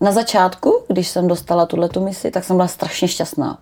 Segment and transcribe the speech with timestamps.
[0.00, 3.58] Na začátku, když jsem dostala tuhle misi, tak jsem byla strašně šťastná,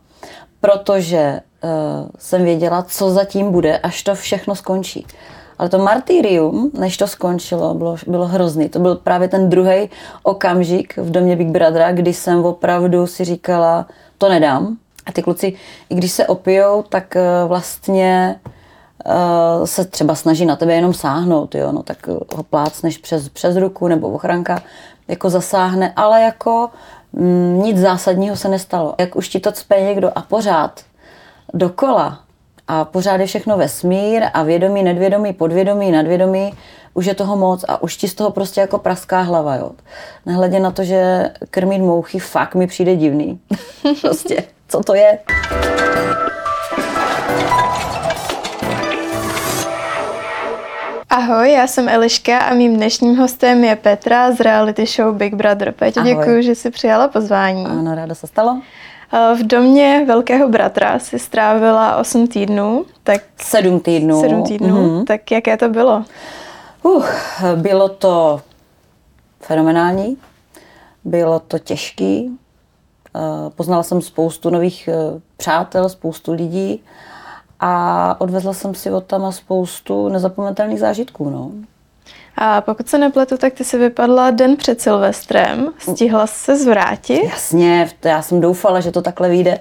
[0.61, 1.71] protože uh,
[2.19, 5.07] jsem věděla, co zatím bude, až to všechno skončí.
[5.59, 8.69] Ale to martyrium, než to skončilo, bylo, bylo hrozný.
[8.69, 9.91] To byl právě ten druhý
[10.23, 13.87] okamžik v domě Big Brothera, kdy jsem opravdu si říkala,
[14.19, 14.77] to nedám.
[15.07, 15.53] A ty kluci,
[15.91, 18.41] i když se opijou, tak uh, vlastně
[19.07, 21.73] uh, se třeba snaží na tebe jenom sáhnout, jo?
[21.73, 22.07] No, tak
[22.37, 24.63] ho plácneš přes, přes ruku nebo ochranka
[25.09, 26.71] jako zasáhne, ale jako
[27.13, 28.95] mm, nic zásadního se nestalo.
[28.99, 30.81] Jak už ti to cpe někdo a pořád
[31.55, 32.21] dokola
[32.69, 36.53] a pořád je všechno vesmír a vědomí, nedvědomí, podvědomí, nadvědomí,
[36.95, 39.71] už je toho moc a už ti z toho prostě jako praská hlava, jo.
[40.27, 43.41] Nehledě na to, že krmit mouchy fakt mi přijde divný.
[44.01, 45.19] prostě, co to je?
[51.17, 55.73] Ahoj, já jsem Eliška a mým dnešním hostem je Petra z reality show Big Brother.
[55.73, 57.67] Peťo, děkuji, že jsi přijala pozvání.
[57.67, 58.61] Ano, ráda se stalo.
[59.13, 62.85] V domě velkého bratra si strávila 8 týdnů.
[63.05, 64.21] Tak 7 týdnů.
[64.21, 64.77] 7 týdnů.
[64.77, 65.05] Mm-hmm.
[65.05, 66.05] Tak jaké to bylo?
[66.83, 67.07] Uh,
[67.55, 68.41] bylo to
[69.41, 70.17] fenomenální,
[71.05, 72.39] bylo to těžký.
[73.55, 76.83] Poznala jsem spoustu nových eh, přátel, spoustu lidí
[77.61, 81.31] a odvezla jsem si od tam spoustu nezapomenutelných zážitků.
[81.31, 81.51] No.
[82.37, 85.69] A pokud se nepletu, tak ty si vypadla den před Silvestrem.
[85.79, 87.25] Stihla se zvrátit?
[87.25, 89.59] Jasně, já jsem doufala, že to takhle vyjde.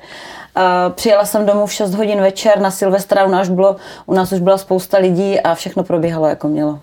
[0.89, 4.39] Přijela jsem domů v 6 hodin večer na Silvestra, u nás, bylo, u nás už
[4.39, 6.79] byla spousta lidí a všechno probíhalo jako mělo.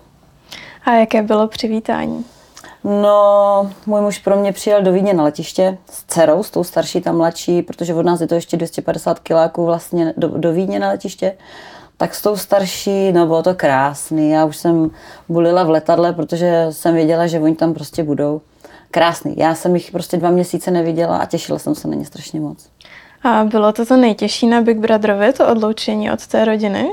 [0.85, 2.25] A jaké bylo přivítání?
[2.83, 7.01] No, můj muž pro mě přijel do Vídně na letiště s dcerou, s tou starší,
[7.01, 10.87] tam mladší, protože od nás je to ještě 250 kiláků vlastně do, do Vídně na
[10.87, 11.37] letiště.
[11.97, 14.29] Tak s tou starší, no bylo to krásný.
[14.29, 14.91] Já už jsem
[15.29, 18.41] bulila v letadle, protože jsem věděla, že oni tam prostě budou.
[18.91, 19.35] Krásný.
[19.37, 22.69] Já jsem jich prostě dva měsíce neviděla a těšila jsem se na ně strašně moc.
[23.23, 26.91] A bylo to to nejtěžší na Big Brotherovi, to odloučení od té rodiny?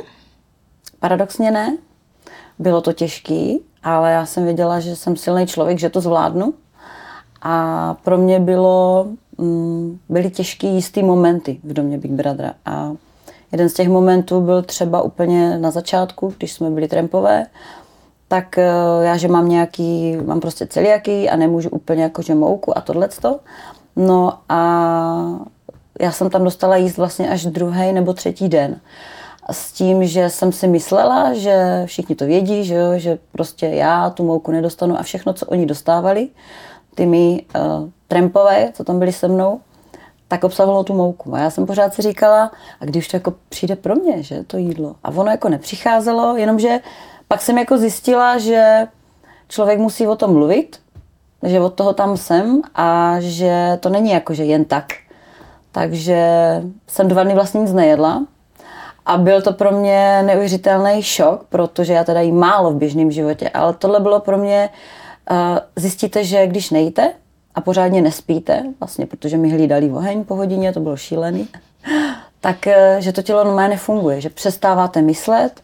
[1.01, 1.77] Paradoxně ne.
[2.59, 6.55] Bylo to těžký, ale já jsem věděla, že jsem silný člověk, že to zvládnu.
[7.43, 9.07] A pro mě bylo,
[9.39, 12.55] mm, byly těžké jistý momenty v domě Big Brothera.
[12.67, 12.93] A
[13.53, 17.47] jeden z těch momentů byl třeba úplně na začátku, když jsme byli trampové,
[18.29, 22.81] tak eh, já, že mám nějaký, mám prostě celiaký a nemůžu úplně jakože mouku a
[22.81, 23.41] tohleto.
[23.97, 24.61] No a
[26.01, 28.81] já jsem tam dostala jíst vlastně až druhý nebo třetí den
[29.51, 34.11] s tím, že jsem si myslela, že všichni to vědí, že, jo, že prostě já
[34.11, 36.29] tu mouku nedostanu a všechno, co oni dostávali,
[36.95, 39.61] ty mi uh, trampové, co tam byli se mnou,
[40.29, 41.35] tak obsahovalo tu mouku.
[41.35, 42.51] A já jsem pořád si říkala,
[42.81, 44.95] a když to jako přijde pro mě, že to jídlo.
[45.05, 46.81] A ono jako nepřicházelo, jenomže
[47.29, 48.89] pak jsem jako zjistila, že
[49.49, 50.81] člověk musí o tom mluvit,
[51.43, 54.87] že od toho tam jsem a že to není jako, že jen tak.
[55.73, 56.25] Takže
[56.87, 58.27] jsem dva dny vlastně nic nejedla,
[59.11, 63.49] a byl to pro mě neuvěřitelný šok, protože já teda jí málo v běžném životě,
[63.49, 64.71] ale tohle bylo pro mě,
[65.31, 65.37] uh,
[65.77, 67.13] zjistíte, že když nejíte
[67.55, 71.49] a pořádně nespíte, vlastně protože mi hlídali oheň po hodině, to bylo šílený,
[72.41, 75.61] tak uh, že to tělo normálně nefunguje, že přestáváte myslet,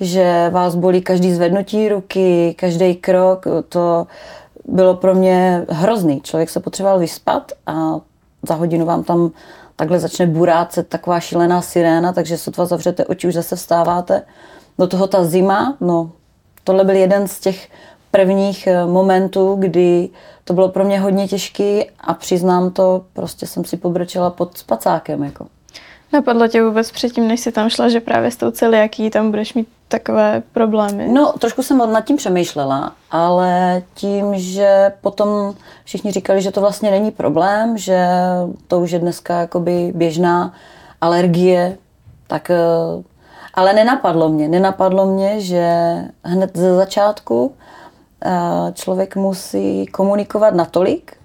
[0.00, 4.06] že vás bolí každý zvednutí ruky, každý krok, to
[4.64, 6.20] bylo pro mě hrozný.
[6.20, 8.00] Člověk se potřeboval vyspat a
[8.42, 9.30] za hodinu vám tam
[9.76, 14.22] takhle začne burácet taková šílená siréna, takže sotva zavřete oči, už zase vstáváte.
[14.78, 16.10] Do toho ta zima, no
[16.64, 17.68] tohle byl jeden z těch
[18.10, 20.08] prvních eh, momentů, kdy
[20.44, 25.22] to bylo pro mě hodně těžký a přiznám to, prostě jsem si pobrčela pod spacákem.
[25.22, 25.46] Jako.
[26.12, 29.54] Napadlo tě vůbec předtím, než jsi tam šla, že právě s tou celiaký tam budeš
[29.54, 31.08] mít takové problémy?
[31.08, 36.90] No, trošku jsem nad tím přemýšlela, ale tím, že potom všichni říkali, že to vlastně
[36.90, 38.06] není problém, že
[38.68, 40.52] to už je dneska jakoby běžná
[41.00, 41.78] alergie,
[42.26, 42.56] tak eh,
[43.54, 47.54] ale nenapadlo mě, nenapadlo mě, že hned ze začátku
[48.24, 48.30] eh,
[48.72, 51.16] člověk musí komunikovat natolik,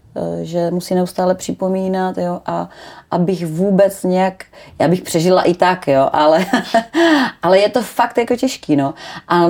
[0.42, 2.70] že musí neustále připomínat, jo, a
[3.12, 4.44] abych vůbec nějak,
[4.80, 6.46] já bych přežila i tak, jo, ale,
[7.42, 8.94] ale je to fakt jako těžký, no.
[9.28, 9.46] A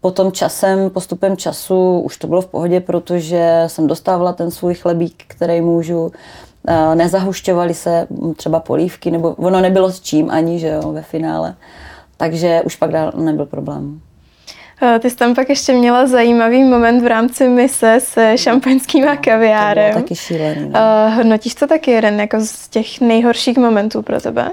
[0.00, 5.24] potom časem, postupem času už to bylo v pohodě, protože jsem dostávala ten svůj chlebík,
[5.26, 6.12] který můžu,
[6.68, 8.06] eh, nezahušťovaly se
[8.36, 11.54] třeba polívky, nebo ono nebylo s čím ani, že jo, ve finále.
[12.16, 14.00] Takže už pak dál nebyl problém.
[14.84, 19.16] Eh, ty jsi tam pak ještě měla zajímavý moment v rámci mise se šampaňským a
[19.16, 19.94] kaviárem.
[19.94, 20.68] To taky šílený.
[20.68, 20.80] No.
[20.80, 24.50] Uh, hodnotíš to taky jeden jako z těch nejhorších momentů pro tebe?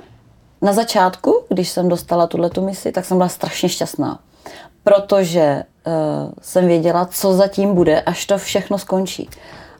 [0.62, 4.20] Na začátku, když jsem dostala tuhle misi, tak jsem byla strašně šťastná,
[4.84, 5.94] protože uh,
[6.42, 9.30] jsem věděla, co zatím bude, až to všechno skončí.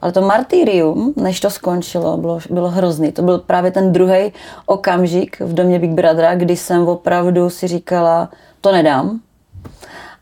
[0.02, 3.12] Ale to martyrium, než to skončilo, bylo, bylo hrozný.
[3.12, 4.34] To byl právě ten druhý
[4.66, 8.30] okamžik v domě Big Brothera, kdy jsem opravdu si říkala,
[8.62, 9.20] to nedám.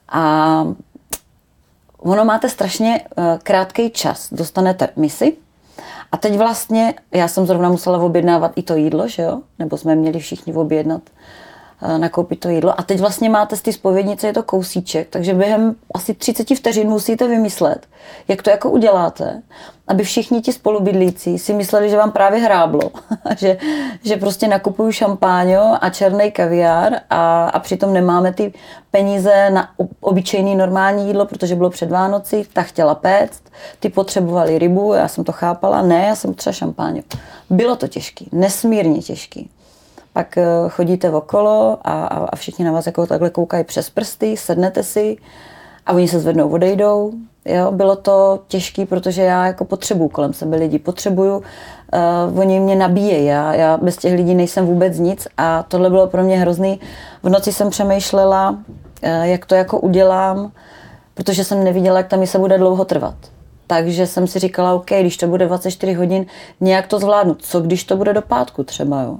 [0.09, 0.63] A
[1.97, 4.33] ono máte strašně eh, krátký čas.
[4.33, 5.37] Dostanete misi
[6.11, 9.41] a teď vlastně, já jsem zrovna musela objednávat i to jídlo, že jo?
[9.59, 11.01] Nebo jsme měli všichni objednat
[11.97, 12.79] nakoupit to jídlo.
[12.79, 16.89] A teď vlastně máte z té spovědnice, je to kousíček, takže během asi 30 vteřin
[16.89, 17.87] musíte vymyslet,
[18.27, 19.41] jak to jako uděláte,
[19.87, 22.91] aby všichni ti spolubydlící si mysleli, že vám právě hráblo,
[23.37, 23.57] že,
[24.03, 28.53] že prostě nakupuju šampáňo a černý kaviár a, a přitom nemáme ty
[28.91, 29.69] peníze na
[30.01, 33.43] obyčejný normální jídlo, protože bylo před Vánoci, ta chtěla péct,
[33.79, 37.01] ty potřebovali rybu, já jsem to chápala, ne, já jsem třeba šampáňo.
[37.49, 39.49] Bylo to těžký, nesmírně těžký
[40.17, 44.83] pak eh, chodíte okolo a, a všichni na vás jako takhle koukají přes prsty, sednete
[44.83, 45.17] si
[45.85, 47.11] a oni se zvednou, odejdou.
[47.45, 52.75] Jo, bylo to těžké, protože já jako potřebuju kolem sebe lidi, potřebuju, uh, oni mě
[52.75, 56.79] nabíjejí, já, já bez těch lidí nejsem vůbec nic a tohle bylo pro mě hrozný.
[57.23, 60.51] V noci jsem přemýšlela, uh, jak to jako udělám,
[61.13, 63.15] protože jsem neviděla, jak tam se bude dlouho trvat.
[63.67, 66.25] Takže jsem si říkala, OK, když to bude 24 hodin,
[66.61, 67.35] nějak to zvládnu.
[67.35, 69.17] Co když to bude do pátku třeba, jo?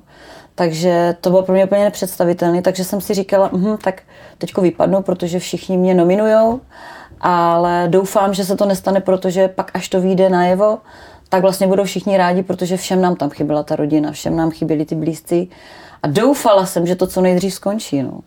[0.58, 4.02] Takže to bylo pro mě úplně nepředstavitelné, takže jsem si říkala, hm, tak
[4.38, 6.62] teďko vypadnu, protože všichni mě nominujou,
[7.22, 10.78] ale doufám, že se to nestane, protože pak až to vyjde najevo,
[11.30, 14.86] tak vlastně budou všichni rádi, protože všem nám tam chyběla ta rodina, všem nám chyběli
[14.86, 15.48] ty blízci
[16.04, 18.04] a doufala jsem, že to co nejdřív skončí.
[18.04, 18.20] No.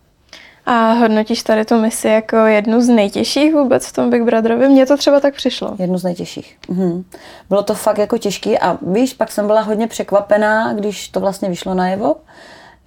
[0.72, 4.69] A hodnotíš tady tu misi jako jednu z nejtěžších vůbec v tom Big Brotherovi?
[4.69, 5.75] Mně to třeba tak přišlo.
[5.78, 6.58] Jednu z nejtěžších.
[6.69, 7.05] Mhm.
[7.49, 11.49] Bylo to fakt jako těžký a víš, pak jsem byla hodně překvapená, když to vlastně
[11.49, 12.17] vyšlo najevo,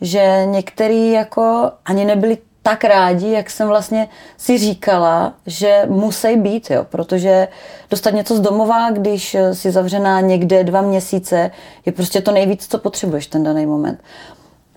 [0.01, 4.07] že některý jako ani nebyli tak rádi, jak jsem vlastně
[4.37, 7.47] si říkala, že musí být, jo, protože
[7.89, 11.51] dostat něco z domova, když si zavřená někde dva měsíce,
[11.85, 13.99] je prostě to nejvíc, co potřebuješ ten daný moment.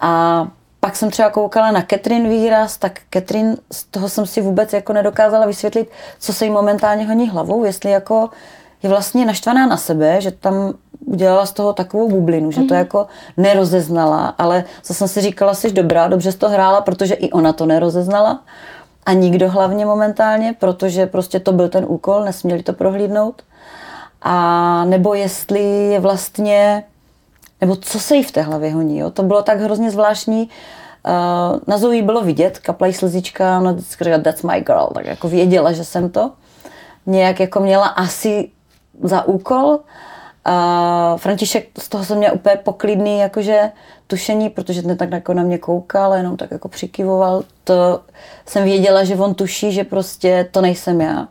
[0.00, 0.46] A
[0.86, 4.92] pak jsem třeba koukala na Catherine výraz, tak Catherine, z toho jsem si vůbec jako
[4.92, 8.30] nedokázala vysvětlit, co se jí momentálně honí hlavou, jestli jako
[8.82, 10.74] je vlastně naštvaná na sebe, že tam
[11.04, 12.78] udělala z toho takovou bublinu, že to mm-hmm.
[12.78, 13.06] jako
[13.36, 17.52] nerozeznala, ale co jsem si říkala, jsi dobrá, dobře jsi to hrála, protože i ona
[17.52, 18.42] to nerozeznala
[19.06, 23.42] a nikdo hlavně momentálně, protože prostě to byl ten úkol, nesměli to prohlídnout.
[24.22, 25.62] A nebo jestli
[25.92, 26.84] je vlastně
[27.60, 28.98] nebo co se jí v té hlavě honí.
[28.98, 29.10] Jo?
[29.10, 30.42] To bylo tak hrozně zvláštní.
[31.06, 35.28] Uh, na Zoe bylo vidět, kaplají slzička, ona vždycky říkala, that's my girl, tak jako
[35.28, 36.32] věděla, že jsem to.
[37.06, 38.50] Nějak jako měla asi
[39.02, 39.78] za úkol.
[40.48, 43.70] Uh, František z toho jsem měla úplně poklidný jakože
[44.06, 47.42] tušení, protože ten tak jako na mě koukal, jenom tak jako přikyvoval.
[47.64, 48.00] To
[48.46, 51.28] jsem věděla, že on tuší, že prostě to nejsem já.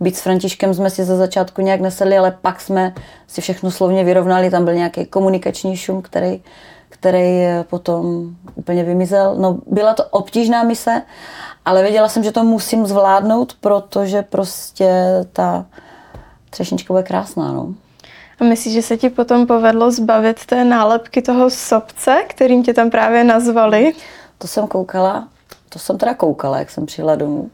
[0.00, 2.94] Být s Františkem jsme si za začátku nějak nesedli, ale pak jsme
[3.26, 4.50] si všechno slovně vyrovnali.
[4.50, 6.42] Tam byl nějaký komunikační šum, který,
[6.88, 9.34] který potom úplně vymizel.
[9.36, 11.02] No, byla to obtížná mise,
[11.64, 14.90] ale věděla jsem, že to musím zvládnout, protože prostě
[15.32, 15.66] ta
[16.50, 17.52] třešnička bude krásná.
[17.52, 17.74] No.
[18.40, 22.90] A myslíš, že se ti potom povedlo zbavit té nálepky toho sobce, kterým tě tam
[22.90, 23.92] právě nazvali?
[24.38, 25.28] To jsem koukala,
[25.68, 27.50] to jsem teda koukala, jak jsem přijela domů.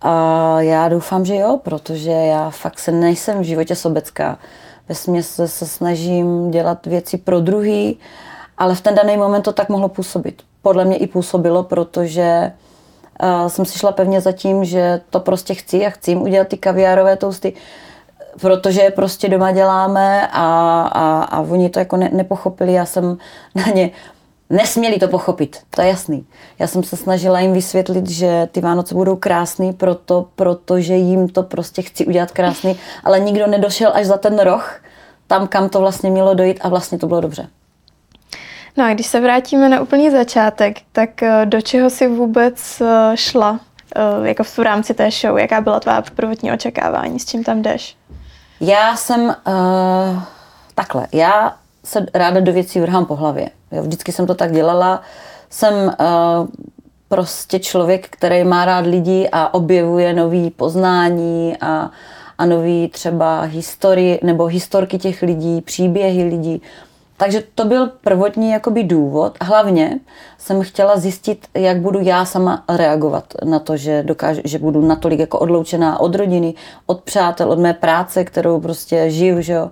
[0.00, 4.38] A já doufám, že jo, protože já fakt se nejsem v životě sobecká.
[4.88, 7.98] Ve se, se snažím dělat věci pro druhý,
[8.58, 10.42] ale v ten daný moment to tak mohlo působit.
[10.62, 12.52] Podle mě i působilo, protože
[13.22, 16.48] uh, jsem si šla pevně za tím, že to prostě chci a chci jim udělat
[16.48, 17.52] ty kaviárové tousty,
[18.40, 22.72] protože je prostě doma děláme a, a, a oni to jako ne, nepochopili.
[22.72, 23.18] Já jsem
[23.54, 23.90] na ně
[24.50, 26.26] Nesměli to pochopit, to je jasný.
[26.58, 31.42] Já jsem se snažila jim vysvětlit, že ty Vánoce budou krásný, proto, protože jim to
[31.42, 34.80] prostě chci udělat krásný, ale nikdo nedošel až za ten roh,
[35.26, 37.48] tam, kam to vlastně mělo dojít a vlastně to bylo dobře.
[38.76, 43.12] No a když se vrátíme na úplný začátek, tak eh, do čeho si vůbec eh,
[43.14, 43.60] šla
[43.96, 45.38] eh, jako v rámci té show?
[45.38, 47.20] Jaká byla tvá prvotní očekávání?
[47.20, 47.96] S čím tam jdeš?
[48.60, 50.22] Já jsem uh,
[50.74, 51.06] takhle.
[51.12, 53.50] Já se ráda do věcí vrhám po hlavě.
[53.72, 55.02] Jo, vždycky jsem to tak dělala.
[55.50, 56.48] Jsem uh,
[57.08, 61.90] prostě člověk, který má rád lidi a objevuje nový poznání a,
[62.38, 66.62] a nový třeba historii nebo historky těch lidí, příběhy lidí.
[67.16, 69.36] Takže to byl prvotní jakoby důvod.
[69.42, 70.00] Hlavně
[70.38, 75.20] jsem chtěla zjistit, jak budu já sama reagovat na to, že, dokážu, že budu natolik
[75.20, 76.54] jako odloučená od rodiny,
[76.86, 79.70] od přátel, od mé práce, kterou prostě žiju, že jo.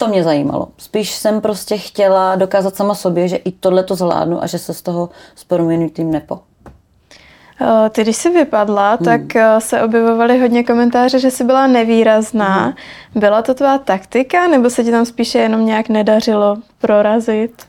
[0.00, 0.68] To mě zajímalo.
[0.78, 4.74] Spíš jsem prostě chtěla dokázat sama sobě, že i tohle to zvládnu a že se
[4.74, 6.40] z toho s proměnutým nepo.
[7.60, 9.04] Eh, ty, když jsi vypadla, hmm.
[9.04, 12.64] tak eh, se objevovaly hodně komentáře, že jsi byla nevýrazná.
[12.64, 12.74] Hmm.
[13.14, 17.62] Byla to tvá taktika, nebo se ti tam spíše jenom nějak nedařilo prorazit?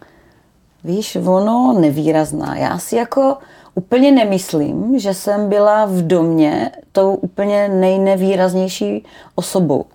[0.83, 2.57] Víš, ono nevýrazná.
[2.57, 3.37] Já si jako
[3.75, 9.85] úplně nemyslím, že jsem byla v domě tou úplně nejnevýraznější osobou.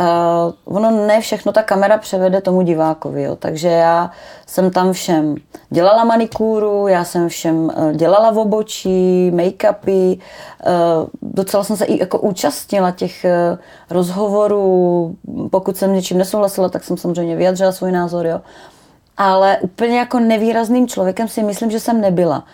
[0.00, 3.36] Uh, ono ne všechno ta kamera převede tomu divákovi, jo.
[3.36, 4.10] takže já
[4.46, 5.34] jsem tam všem
[5.70, 12.00] dělala manikúru, já jsem všem uh, dělala v obočí, make-upy, uh, docela jsem se i
[12.00, 13.58] jako účastnila těch uh,
[13.90, 15.16] rozhovorů,
[15.50, 18.40] pokud jsem něčím nesouhlasila, tak jsem samozřejmě vyjadřila svůj názor, jo.
[19.16, 22.44] ale úplně jako nevýrazným člověkem si myslím, že jsem nebyla.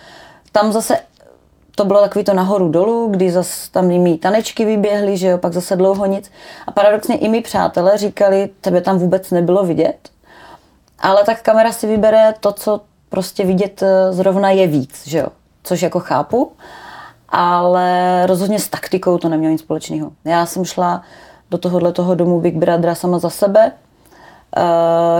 [0.52, 0.98] Tam zase
[1.80, 5.52] to bylo takový to nahoru dolů, kdy zase tam mý tanečky vyběhly, že jo, pak
[5.52, 6.30] zase dlouho nic.
[6.66, 10.10] A paradoxně i mi přátelé říkali, tebe tam vůbec nebylo vidět.
[10.98, 15.26] Ale tak kamera si vybere to, co prostě vidět eh, zrovna je víc, že jo.
[15.62, 16.52] Což jako chápu,
[17.28, 20.12] ale rozhodně s taktikou to nemělo nic společného.
[20.24, 21.02] Já jsem šla
[21.50, 23.72] do tohohle toho domu Big Brothera sama za sebe.
[24.56, 24.62] Uh,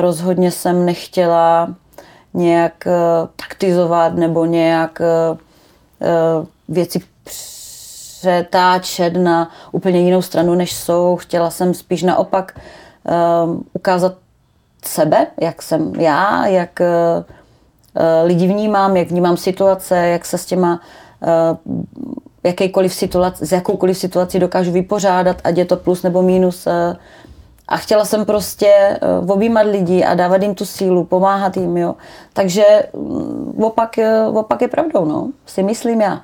[0.00, 1.68] rozhodně jsem nechtěla
[2.34, 5.49] nějak uh, taktizovat nebo nějak Eh,
[6.68, 11.16] věci přetáčet na úplně jinou stranu, než jsou.
[11.16, 12.60] Chtěla jsem spíš naopak
[13.44, 14.14] um, ukázat
[14.84, 17.24] sebe, jak jsem já, jak uh,
[18.24, 20.80] lidi vnímám, jak vnímám situace, jak se s těma
[22.44, 26.68] jakýkoliv situaci, s jakoukoliv situací dokážu vypořádat, ať je to plus nebo minus.
[27.70, 31.94] A chtěla jsem prostě uh, objímat lidi a dávat jim tu sílu, pomáhat jim, jo.
[32.32, 33.96] Takže um, opak,
[34.28, 35.28] uh, opak je pravdou, no.
[35.46, 36.20] Si myslím já.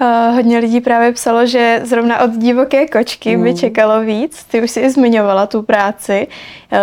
[0.00, 3.44] Uh, hodně lidí právě psalo, že zrovna od divoké kočky mm.
[3.44, 4.44] by čekalo víc.
[4.44, 6.26] Ty už si i zmiňovala tu práci.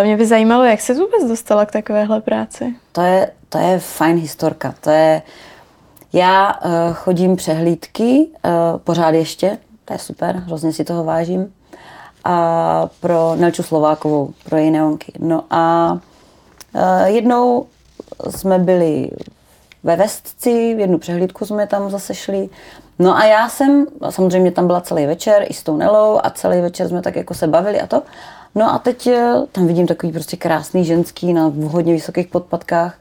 [0.04, 2.76] Mě by zajímalo, jak se vůbec dostala k takovéhle práci.
[2.92, 4.76] To je, to je fajn historka.
[4.82, 5.22] To je,
[6.14, 11.54] já uh, chodím přehlídky, uh, pořád ještě, to je super, hrozně si toho vážím
[12.26, 15.14] a pro Nelču Slovákovou, pro její neonky.
[15.20, 17.66] No a uh, jednou
[18.30, 19.10] jsme byli
[19.84, 22.50] ve Vestci, v jednu přehlídku jsme tam zase šli.
[23.00, 26.62] No a já jsem, samozřejmě tam byla celý večer i s tou Nelou a celý
[26.62, 28.02] večer jsme tak jako se bavili a to.
[28.56, 32.98] No a teď eh, tam vidím takový prostě krásný ženský na hodně vysokých podpatkách,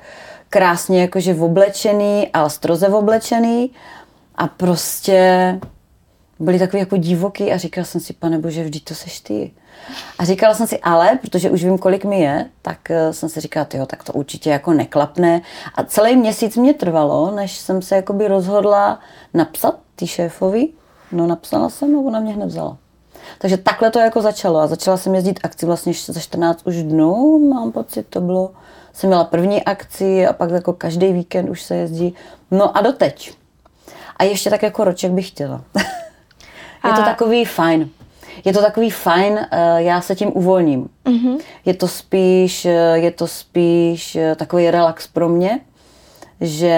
[0.51, 3.71] krásně jakože oblečený, ale stroze oblečený
[4.35, 5.61] a prostě
[6.39, 9.53] byli takový jako divoký a říkala jsem si, pane bože, vždyť to seš ty.
[10.19, 13.41] A říkala jsem si, ale, protože už vím, kolik mi je, tak eh, jsem si
[13.41, 15.43] říkala, jo, tak to určitě jako neklapne.
[15.75, 19.01] A celý měsíc mě trvalo, než jsem se jakoby rozhodla
[19.35, 20.69] napsat ty šéfovi.
[21.13, 22.77] No napsala jsem a ona mě hned vzala.
[23.39, 27.39] Takže takhle to jako začalo a začala jsem jezdit akci vlastně za 14 už dnů,
[27.49, 28.51] mám pocit, to bylo,
[28.93, 32.15] jsem měla první akci a pak jako každý víkend už se jezdí.
[32.51, 33.33] No a doteď.
[34.17, 35.65] A ještě tak jako roček bych chtěla.
[36.85, 37.91] Je to takový fajn.
[38.45, 40.89] Je to takový fajn, eh, já se tím uvolním.
[41.05, 41.39] Mm-hmm.
[41.65, 45.61] Je to spíš, eh, je to spíš eh, takový relax pro mě,
[46.41, 46.77] že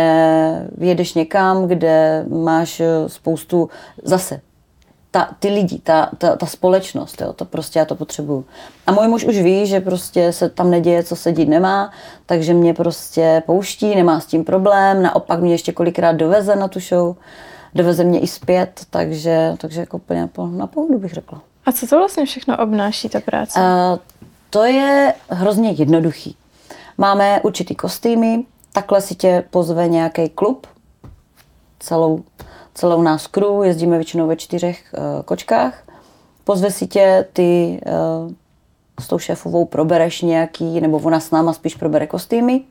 [0.80, 3.70] jedeš někam, kde máš spoustu,
[4.02, 4.40] zase,
[5.10, 8.44] ta, ty lidi, ta, ta, ta společnost, jo, to prostě já to potřebuju.
[8.86, 11.90] A můj muž už ví, že prostě se tam neděje, co se dít nemá,
[12.26, 16.80] takže mě prostě pouští, nemá s tím problém, naopak mě ještě kolikrát doveze na tu
[16.80, 17.16] show
[17.76, 21.42] doveze mě i zpět, takže, takže jako úplně na pohodu bych řekla.
[21.66, 23.60] A co to vlastně všechno obnáší ta práce?
[23.60, 23.98] Uh,
[24.50, 26.36] to je hrozně jednoduchý.
[26.98, 30.66] Máme určitý kostýmy, takhle si tě pozve nějaký klub,
[31.78, 32.24] celou,
[32.74, 35.82] celou nás crew, jezdíme většinou ve čtyřech uh, kočkách,
[36.44, 38.32] pozve si tě, ty uh,
[39.00, 42.62] s tou šéfovou probereš nějaký, nebo ona s náma spíš probere kostýmy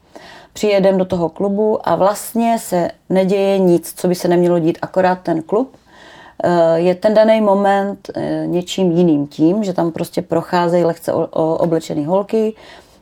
[0.55, 5.19] přijedem do toho klubu a vlastně se neděje nic, co by se nemělo dít, akorát
[5.23, 5.75] ten klub
[6.43, 12.07] eh, je ten daný moment eh, něčím jiným tím, že tam prostě procházejí lehce oblečené
[12.07, 12.53] holky,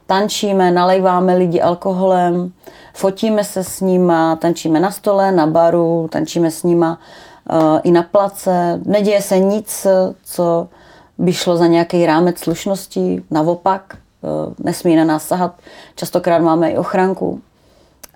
[0.07, 2.51] tančíme, nalejváme lidi alkoholem,
[2.93, 7.00] fotíme se s nima, tančíme na stole, na baru, tančíme s nima
[7.50, 8.79] eh, i na place.
[8.86, 9.88] Neděje se nic,
[10.24, 10.67] co
[11.17, 14.02] by šlo za nějaký rámec slušnosti, naopak.
[14.24, 15.56] Eh, nesmí na nás sahat.
[15.96, 17.42] Častokrát máme i ochranku.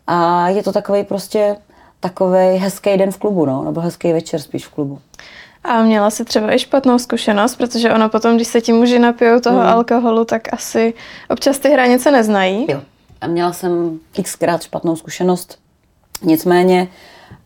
[0.08, 1.56] A je to takový prostě
[2.00, 5.00] takový hezký den v klubu, no, nebo hezký večer spíš v klubu.
[5.64, 9.40] A měla si třeba i špatnou zkušenost, protože ono potom, když se ti muži napijou
[9.40, 9.70] toho hmm.
[9.70, 10.94] alkoholu, tak asi
[11.30, 12.66] občas ty hranice neznají.
[12.70, 12.82] Jo.
[13.22, 15.60] A měla jsem xkrát špatnou zkušenost.
[16.24, 16.88] Nicméně,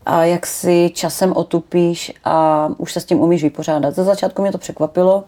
[0.06, 3.94] a jak si časem otupíš a už se s tím umíš vypořádat.
[3.94, 5.24] Ze začátku mě to překvapilo.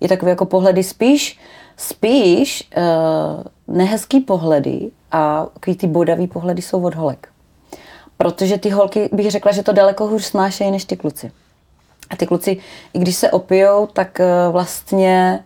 [0.00, 1.38] Je takové jako pohledy spíš
[1.80, 7.28] Spíš uh, nehezký pohledy a takový ty bodavý pohledy jsou od holek.
[8.16, 11.32] protože ty holky bych řekla, že to daleko hůř snášejí než ty kluci.
[12.10, 12.56] A ty kluci,
[12.92, 15.44] i když se opijou, tak eh, vlastně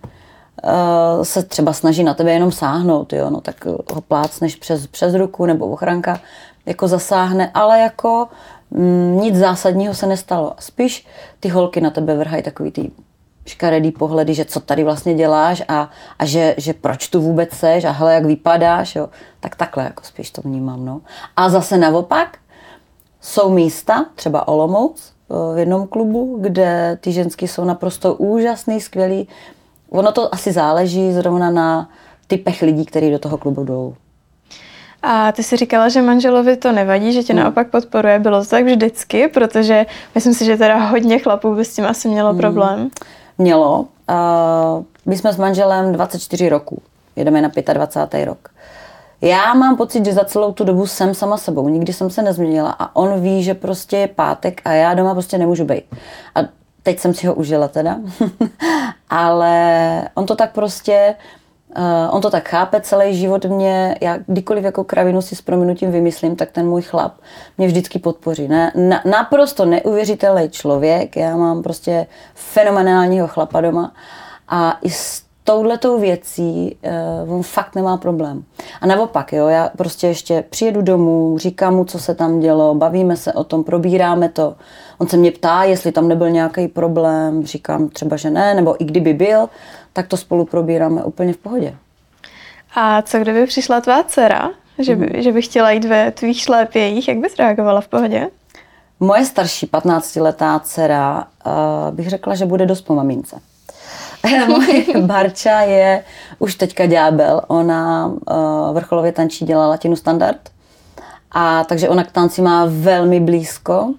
[0.64, 5.14] uh, se třeba snaží na tebe jenom sáhnout, jo, no tak ho plácneš přes, přes
[5.14, 6.20] ruku nebo ochranka
[6.66, 8.28] jako zasáhne, ale jako
[8.70, 10.54] mm, nic zásadního se nestalo.
[10.58, 11.06] Spíš
[11.40, 12.90] ty holky na tebe vrhají takový ty
[13.46, 17.84] škaredý pohledy, že co tady vlastně děláš a, a že, že proč tu vůbec seš
[17.84, 19.08] a hele, jak vypadáš, jo.
[19.40, 21.00] Tak takhle jako spíš to vnímám, no.
[21.36, 22.38] A zase naopak
[23.20, 25.14] jsou místa, třeba Olomouc,
[25.54, 29.28] v jednom klubu, kde ty ženský jsou naprosto úžasný, skvělý.
[29.90, 31.90] Ono to asi záleží zrovna na
[32.26, 33.94] typech lidí, kteří do toho klubu jdou.
[35.02, 37.42] A ty si říkala, že manželovi to nevadí, že tě hmm.
[37.42, 38.18] naopak podporuje.
[38.18, 42.08] Bylo to tak vždycky, protože myslím si, že teda hodně chlapů by s tím asi
[42.08, 42.90] mělo hmm.
[43.38, 43.86] Mělo.
[45.06, 46.82] My jsme s manželem 24 roku.
[47.16, 48.24] Jedeme na 25.
[48.24, 48.48] rok.
[49.20, 51.68] Já mám pocit, že za celou tu dobu jsem sama sebou.
[51.68, 55.38] Nikdy jsem se nezměnila a on ví, že prostě je pátek a já doma prostě
[55.38, 55.84] nemůžu být.
[56.34, 56.40] A
[56.82, 57.96] teď jsem si ho užila teda.
[59.10, 61.14] Ale on to tak prostě,
[61.78, 63.96] uh, on to tak chápe celý život mě.
[64.00, 67.14] Já kdykoliv jako kravinu si s prominutím vymyslím, tak ten můj chlap
[67.58, 68.48] mě vždycky podpoří.
[68.48, 71.16] Ne, na, naprosto neuvěřitelný člověk.
[71.16, 73.92] Já mám prostě fenomenálního chlapa doma.
[74.48, 76.76] A i s touhletou věcí
[77.26, 78.44] uh, on fakt nemá problém.
[78.80, 83.16] A naopak, jo, já prostě ještě přijedu domů, říkám mu, co se tam dělo, bavíme
[83.16, 84.54] se o tom, probíráme to.
[84.98, 88.84] On se mě ptá, jestli tam nebyl nějaký problém, říkám třeba, že ne, nebo i
[88.84, 89.48] kdyby byl,
[89.92, 91.76] tak to spolu probíráme úplně v pohodě.
[92.74, 95.22] A co kdyby přišla tvá dcera, že by, mm.
[95.22, 98.30] že by chtěla jít ve tvých šlépějích, jak bys reagovala v pohodě?
[99.00, 103.40] Moje starší 15-letá dcera uh, bych řekla, že bude dost po mamince.
[104.48, 106.04] Moje Barča je
[106.38, 107.42] už teďka ďábel.
[107.46, 110.40] Ona uh, vrcholově tančí, dělá latinu standard.
[111.32, 113.80] A takže ona k tanci má velmi blízko.
[113.84, 113.92] Uh,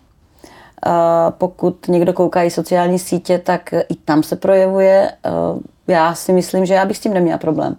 [1.29, 5.11] pokud někdo kouká i sociální sítě, tak i tam se projevuje.
[5.53, 7.75] Uh, já si myslím, že já bych s tím neměla problém.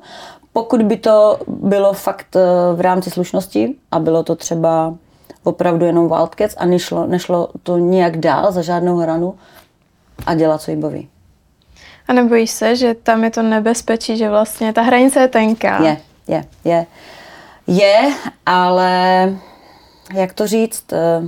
[0.53, 2.37] Pokud by to bylo fakt
[2.75, 4.94] v rámci slušnosti a bylo to třeba
[5.44, 9.35] opravdu jenom Wildcats a nešlo, nešlo to nijak dál za žádnou hranu
[10.27, 11.09] a dělat, co jí baví.
[12.09, 15.83] A nebojíš se, že tam je to nebezpečí, že vlastně ta hranice je tenká?
[15.83, 15.97] Je,
[16.29, 16.87] je, je.
[17.66, 18.14] Je,
[18.47, 19.33] ale
[20.14, 21.23] jak to říct, eh,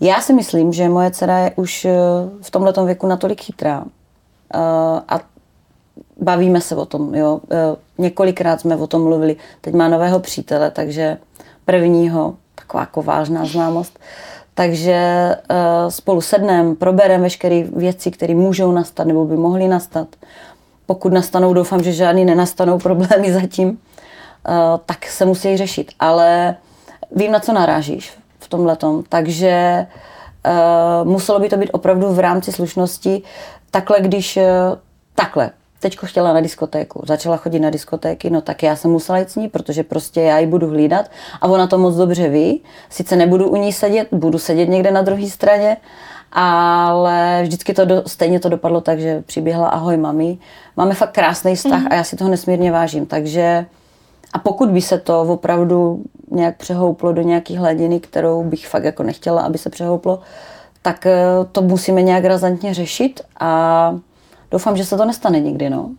[0.00, 1.92] já si myslím, že moje dcera je už eh,
[2.42, 3.84] v tomhle věku natolik chytrá
[4.54, 4.58] eh,
[5.08, 5.20] a
[6.20, 7.40] bavíme se o tom, jo.
[7.98, 9.36] Několikrát jsme o tom mluvili.
[9.60, 11.18] Teď má nového přítele, takže
[11.64, 13.98] prvního, taková jako vážná známost.
[14.54, 20.08] Takže uh, spolu sedneme, probereme veškeré věci, které můžou nastat nebo by mohly nastat.
[20.86, 23.76] Pokud nastanou, doufám, že žádný nenastanou problémy zatím, uh,
[24.86, 25.92] tak se musí řešit.
[26.00, 26.56] Ale
[27.16, 28.76] vím, na co narážíš v tomhle.
[29.08, 29.86] Takže
[30.46, 33.22] uh, muselo by to být opravdu v rámci slušnosti.
[33.70, 34.38] Takhle, když
[35.14, 35.50] takhle,
[35.84, 39.36] teďko chtěla na diskotéku, začala chodit na diskotéky, no tak já jsem musela jít s
[39.36, 42.62] ní, protože prostě já ji budu hlídat a ona to moc dobře ví.
[42.90, 45.76] Sice nebudu u ní sedět, budu sedět někde na druhé straně,
[46.32, 50.38] ale vždycky to do, stejně to dopadlo tak, že přiběhla ahoj mami.
[50.76, 51.88] Máme fakt krásný vztah mm.
[51.90, 53.66] a já si toho nesmírně vážím, takže
[54.32, 59.02] a pokud by se to opravdu nějak přehouplo do nějaký hladiny, kterou bych fakt jako
[59.02, 60.20] nechtěla, aby se přehouplo,
[60.82, 61.16] tak eh,
[61.52, 63.94] to musíme nějak razantně řešit a
[64.54, 65.90] doufám, že se to nestane nikdy, no.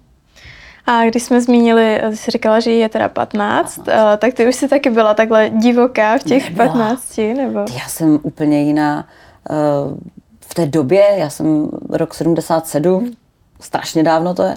[0.85, 3.87] A když jsme zmínili, ty jsi říkala, že je teda 15, 15.
[3.87, 6.67] Uh, tak ty už jsi taky byla takhle divoká v těch Nebyla.
[6.67, 7.59] 15, nebo?
[7.59, 9.05] Já jsem úplně jiná.
[9.49, 9.97] Uh,
[10.39, 13.11] v té době, já jsem rok 77,
[13.59, 14.55] strašně dávno to je,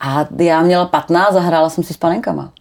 [0.00, 2.52] a já měla 15 a hrála jsem si s panenkama.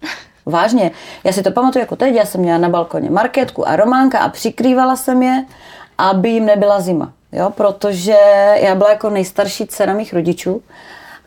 [0.46, 0.91] Vážně.
[1.24, 4.30] Já si to pamatuju jako teď, já jsem měla na balkoně marketku a románka a
[4.30, 5.46] přikrývala jsem je,
[5.98, 8.17] aby jim nebyla zima jo, protože
[8.56, 10.62] já byla jako nejstarší dcera mých rodičů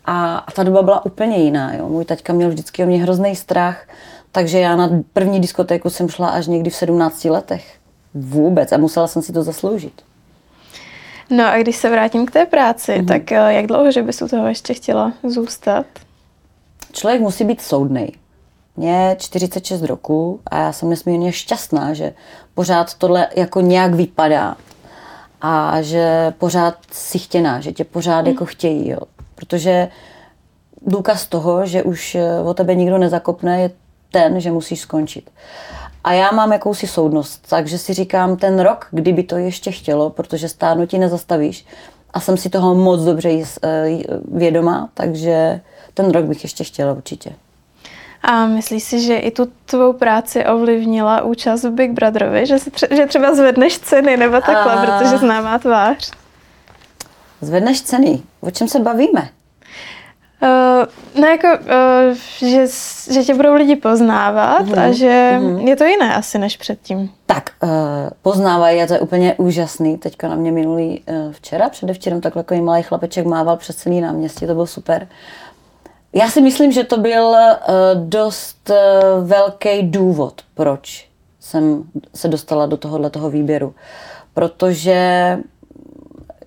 [0.04, 1.74] a, a ta doba byla úplně jiná.
[1.74, 1.88] Jo.
[1.88, 3.88] Můj taťka měl vždycky o mě hrozný strach,
[4.32, 7.74] takže já na první diskotéku jsem šla až někdy v 17 letech.
[8.14, 10.02] Vůbec a musela jsem si to zasloužit.
[11.30, 13.06] No a když se vrátím k té práci, mm-hmm.
[13.06, 15.86] tak eh, jak dlouho, že bys u toho ještě chtěla zůstat?
[16.92, 18.12] Člověk musí být soudný.
[18.76, 22.14] Mě 46 roku a já jsem nesmírně šťastná, že
[22.54, 24.56] pořád tohle jako nějak vypadá
[25.40, 28.26] a že pořád si chtěná, že tě pořád mm.
[28.26, 28.98] jako chtějí, jo.
[29.34, 29.88] Protože
[30.82, 33.70] důkaz toho, že už eh, o tebe nikdo nezakopne, je
[34.10, 35.30] ten, že musíš skončit.
[36.04, 40.48] A já mám jakousi soudnost, takže si říkám ten rok, kdyby to ještě chtělo, protože
[40.48, 41.66] stárnutí nezastavíš.
[42.10, 43.30] A jsem si toho moc dobře
[43.62, 43.88] eh,
[44.32, 45.60] vědomá, takže
[45.94, 47.32] ten rok bych ještě chtěla určitě.
[48.28, 52.46] A myslíš si, že i tu tvou práci ovlivnila účast v Big Brotherovi?
[52.46, 56.10] Že, si tře- že třeba zvedneš ceny nebo takhle, A- protože známá tvář?
[57.40, 58.22] Zvedneš ceny.
[58.40, 59.28] O čem se bavíme?
[60.42, 62.16] Uh, no jako, uh,
[62.50, 62.66] že,
[63.12, 67.10] že tě budou lidi poznávat Mhm, a že je to jiné asi než předtím.
[67.26, 67.70] Tak, uh,
[68.22, 69.98] poznávají a to je úplně úžasný.
[69.98, 74.46] Teďka na mě minulý uh, včera, předevčerem takhle takový malý chlapeček mával přes celý náměstí,
[74.46, 75.08] to bylo super.
[76.16, 77.36] Já si myslím, že to byl uh,
[77.94, 81.08] dost uh, velký důvod, proč
[81.40, 83.74] jsem se dostala do tohohle toho výběru.
[84.34, 85.38] Protože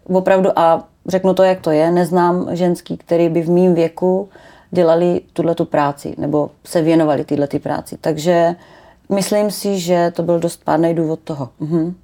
[0.03, 4.29] opravdu, a řeknu to, jak to je, neznám ženský, který by v mým věku
[4.71, 7.97] dělali tuhle tu práci, nebo se věnovali tyhle ty práci.
[8.01, 8.55] Takže
[9.09, 11.49] myslím si, že to byl dost pádný důvod toho.
[11.59, 11.95] Mhm.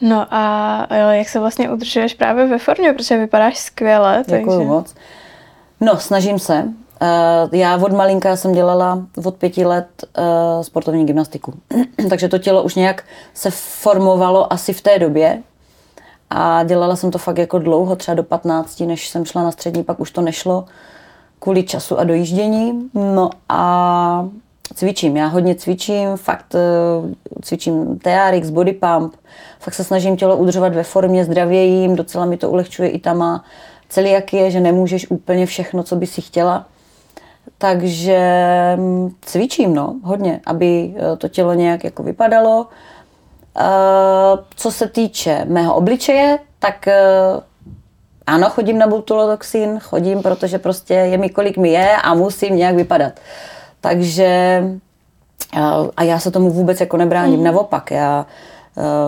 [0.00, 4.24] No a jak se vlastně udržuješ právě ve formě, protože vypadáš skvěle.
[4.26, 4.68] Děkuji takže...
[4.68, 4.94] moc.
[5.80, 6.64] No, snažím se.
[7.00, 9.88] Eh, Já od malinka jsem dělala od pěti let
[10.18, 10.22] eh,
[10.64, 11.54] sportovní gymnastiku.
[12.10, 15.42] Takže to tělo už nějak se formovalo asi v té době.
[16.30, 19.84] A dělala jsem to fakt jako dlouho, třeba do 15, než jsem šla na střední,
[19.84, 20.64] pak už to nešlo
[21.38, 22.90] kvůli času a dojíždění.
[22.94, 24.28] No a
[24.74, 29.14] cvičím, já hodně cvičím, fakt eh, cvičím TRX, body pump,
[29.60, 33.42] fakt se snažím tělo udržovat ve formě, zdravě jím, docela mi to ulehčuje i tam
[34.32, 36.66] je, že nemůžeš úplně všechno, co by si chtěla.
[37.58, 38.20] Takže
[38.76, 42.66] mm, cvičím, no, hodně, aby eh, to tělo nějak jako vypadalo.
[43.58, 43.64] Eh,
[44.56, 46.96] Co se týče mého obličeje, tak eh,
[48.26, 52.74] ano, chodím na botulotoxin, chodím, protože prostě je mi, kolik mi je a musím nějak
[52.74, 53.12] vypadat.
[53.80, 54.62] Takže
[55.96, 57.44] a- já se tomu vůbec jako nebráním, mm.
[57.44, 58.26] naopak, já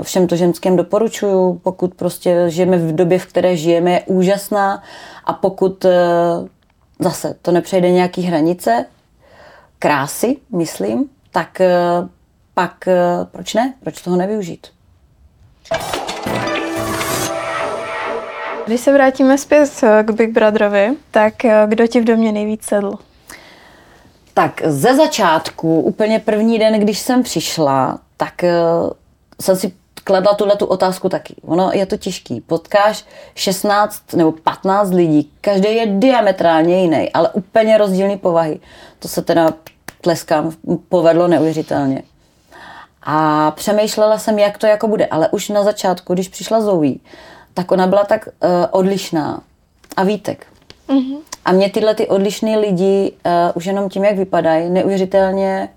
[0.02, 4.82] všem to ženským doporučuju, pokud prostě žijeme v době, v které žijeme, je úžasná
[5.24, 5.90] a pokud eh,
[6.98, 8.84] zase to nepřejde nějaký hranice,
[9.78, 11.68] krásy, myslím, tak eh,
[12.54, 12.96] pak eh,
[13.30, 13.74] proč ne?
[13.80, 14.66] Proč toho nevyužít?
[18.66, 22.62] Když se vrátíme zpět eh, k Big Brotherovi, tak eh, kdo ti v domě nejvíc
[22.64, 22.94] sedl?
[24.34, 28.44] Tak ze začátku, úplně první den, když jsem přišla, tak
[29.40, 29.72] jsem si
[30.04, 31.34] kladla tuhle tu otázku taky.
[31.42, 32.40] Ono je to těžký.
[32.40, 38.60] Potkáš 16 nebo 15 lidí, každý je diametrálně jiný, ale úplně rozdílné povahy.
[38.98, 39.52] To se teda
[40.00, 40.52] tleskám,
[40.88, 42.02] povedlo neuvěřitelně.
[43.02, 46.92] A přemýšlela jsem, jak to jako bude, ale už na začátku, když přišla Zoe,
[47.54, 49.40] tak ona byla tak uh, odlišná.
[49.96, 50.46] A Vítek.
[50.88, 51.16] Mm-hmm.
[51.44, 55.68] A mě tyhle ty odlišné lidi uh, už jenom tím, jak vypadají, neuvěřitelně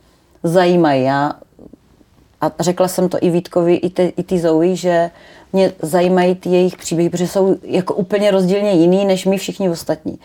[0.43, 1.03] zajímají.
[1.03, 1.33] Já,
[2.43, 5.11] a řekla jsem to i Vítkovi, i, te, i ty Zoe, že
[5.53, 10.19] mě zajímají ty jejich příběhy, protože jsou jako úplně rozdílně jiný, než my všichni ostatní.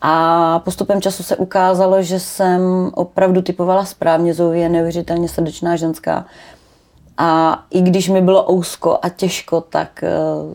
[0.00, 4.34] A postupem času se ukázalo, že jsem opravdu typovala správně.
[4.34, 6.26] Zoe je neuvěřitelně srdečná ženská.
[7.18, 10.10] A i když mi bylo ousko a těžko, tak eh,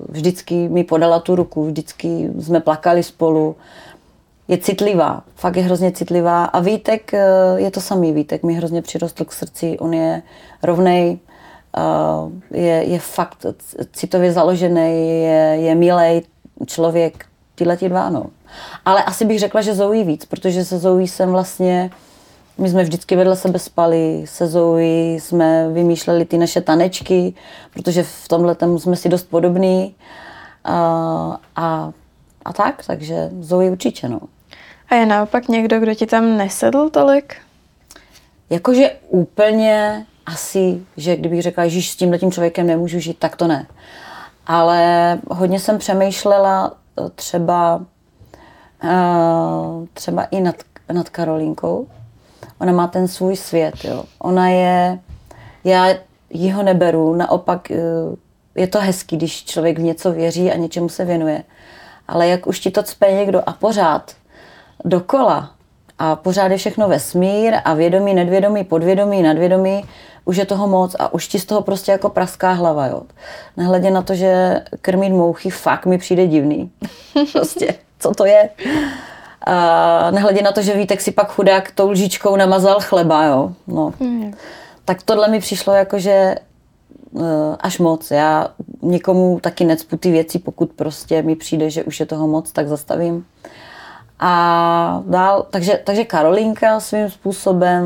[0.10, 3.56] vždycky mi podala tu ruku, vždycky jsme plakali spolu.
[4.48, 6.46] Je citlivá, fakt je hrozně citlivá.
[6.46, 7.20] A Vítek eh,
[7.56, 9.80] je to samý Vítek, mi hrozně přirostl k srdci.
[9.80, 10.22] On je
[10.64, 11.20] rovnej,
[11.78, 13.46] eh, je, je fakt
[13.94, 16.22] citově založený, je, je milej
[16.66, 18.26] člověk, tyhle ti dva, no.
[18.86, 21.90] Ale asi bych řekla, že Zoe víc, protože se Zoe jsem vlastně
[22.58, 27.34] my jsme vždycky vedle sebe spali, se Zoe jsme vymýšleli ty naše tanečky,
[27.74, 29.96] protože v tomhle jsme si dost podobní.
[30.64, 31.92] A, a,
[32.46, 34.20] a tak, takže Zoe určitě, no.
[34.89, 37.36] A je naopak někdo, kdo ti tam nesedl tolik?
[38.50, 43.47] Jakože úplně asi, že kdybych řekla, že s tímhle tím člověkem nemůžu žít, tak to
[43.47, 43.67] ne.
[44.47, 47.86] Ale hodně jsem přemýšlela eh, třeba,
[48.84, 50.56] eh, třeba i nad,
[50.91, 51.88] nad Karolínkou.
[52.60, 54.04] Ona má ten svůj svět, jo.
[54.19, 55.00] Ona je,
[55.63, 55.88] já
[56.30, 57.78] ji ho neberu, naopak eh,
[58.56, 61.43] je to hezký, když člověk v něco věří a něčemu se věnuje.
[62.08, 64.15] Ale jak už ti to cpe někdo a pořád
[64.88, 65.52] dokola
[66.00, 69.84] a pořád je všechno vesmír a vědomí, nedvědomí, podvědomí, nadvědomí,
[70.26, 73.02] už je toho moc a už ti z toho prostě jako praská hlava, jo.
[73.58, 76.71] Nehledě na to, že krmit mouchy fakt mi přijde divný.
[77.32, 78.50] prostě, co to je?
[79.41, 83.52] A nehledě na to, že Vítek si pak chudák tou lžičkou namazal chleba, jo.
[83.67, 83.93] No.
[84.00, 84.34] Mm.
[84.86, 87.21] Tak tohle mi přišlo jako, že eh,
[87.60, 88.12] až moc.
[88.12, 88.47] Já
[88.82, 92.67] někomu taky necpu ty věci, pokud prostě mi přijde, že už je toho moc, tak
[92.67, 93.26] zastavím.
[94.19, 97.84] A dál, takže, takže Karolinka svým způsobem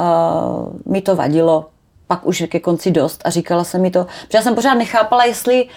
[0.00, 1.66] uh, mi to vadilo,
[2.06, 5.24] pak už ke konci dost a říkala jsem mi to, protože já jsem pořád nechápala,
[5.24, 5.68] jestli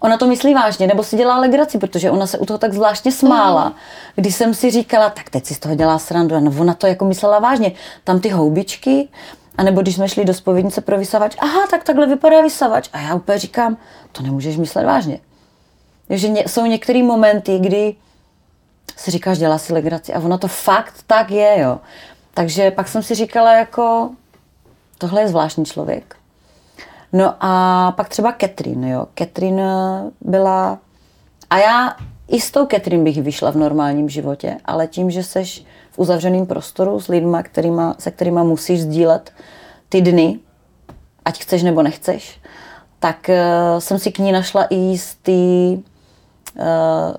[0.00, 3.12] ona to myslí vážně, nebo si dělá legraci, protože ona se u toho tak zvláštně
[3.12, 3.64] smála.
[3.64, 3.74] Mm.
[4.14, 7.04] Když jsem si říkala, tak teď si z toho dělá srandu, no ona to jako
[7.04, 7.72] myslela vážně.
[8.04, 9.08] Tam ty houbičky,
[9.58, 12.88] a nebo když jsme šli do spovědnice pro vysavač, aha, tak takhle vypadá vysavač.
[12.92, 13.76] A já úplně říkám,
[14.12, 15.20] to nemůžeš myslet vážně.
[16.10, 17.94] Že ně, jsou některé momenty, kdy
[19.00, 21.80] si říkáš, dělá si legraci a ono to fakt tak je, jo.
[22.34, 24.10] Takže pak jsem si říkala, jako,
[24.98, 26.16] tohle je zvláštní člověk.
[27.12, 29.06] No a pak třeba Catherine, jo.
[29.18, 29.64] Catherine
[30.20, 30.78] byla,
[31.50, 31.96] a já
[32.28, 36.46] i s tou Catherine bych vyšla v normálním životě, ale tím, že seš v uzavřeném
[36.46, 39.32] prostoru s lidmi, kterýma, se kterými musíš sdílet
[39.88, 40.38] ty dny,
[41.24, 42.40] ať chceš nebo nechceš,
[42.98, 45.76] tak uh, jsem si k ní našla i jistý,
[46.56, 47.14] uh,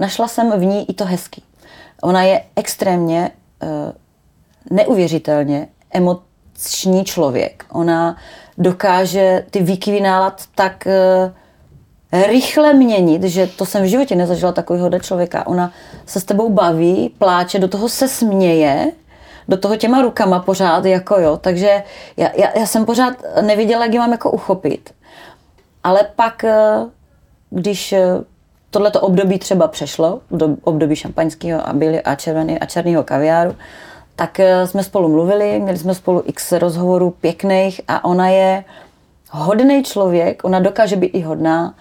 [0.00, 1.42] našla jsem v ní i to hezký.
[2.02, 3.30] Ona je extrémně,
[3.62, 3.68] uh,
[4.70, 7.64] neuvěřitelně emoční člověk.
[7.72, 8.16] Ona
[8.58, 11.32] dokáže ty výkyvy nálad tak uh,
[12.26, 15.46] rychle měnit, že to jsem v životě nezažila takového člověka.
[15.46, 15.72] Ona
[16.06, 18.92] se s tebou baví, pláče, do toho se směje,
[19.48, 21.36] do toho těma rukama pořád, jako jo.
[21.36, 21.82] Takže
[22.16, 24.94] já, já, já jsem pořád neviděla, jak ji mám jako uchopit.
[25.84, 26.86] Ale pak, eh,
[27.50, 28.04] když eh,
[28.70, 33.54] tohleto období třeba přešlo, do období šampaňského a, byli, a, červený, a černého kaviáru,
[34.16, 38.64] tak eh, jsme spolu mluvili, měli jsme spolu x rozhovorů pěkných a ona je
[39.30, 41.74] hodný člověk, ona dokáže být i hodná,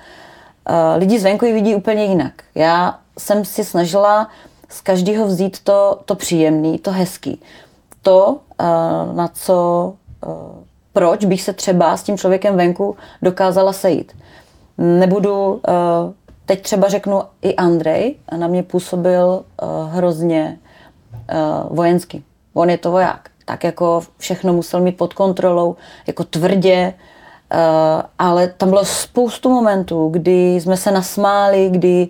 [0.97, 2.33] lidi zvenku ji vidí úplně jinak.
[2.55, 4.29] Já jsem si snažila
[4.69, 7.41] z každého vzít to, to příjemný, to hezký.
[8.01, 8.37] To,
[9.13, 9.93] na co,
[10.93, 14.13] proč bych se třeba s tím člověkem venku dokázala sejít.
[14.77, 15.61] Nebudu,
[16.49, 19.43] teď třeba řeknu i Andrej, na mě působil
[19.89, 20.57] hrozně
[21.69, 22.23] vojensky.
[22.53, 23.29] On je to voják.
[23.45, 25.75] Tak jako všechno musel mít pod kontrolou,
[26.07, 26.93] jako tvrdě,
[27.51, 32.07] Eh, ale tam bylo spoustu momentů, kdy jsme se nasmáli, kdy